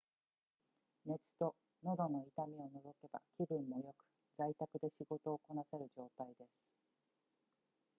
[1.05, 1.53] 熱と
[1.83, 3.95] 喉の痛みを除けば気分も良く
[4.35, 6.47] 在宅で仕事をこなせる状態です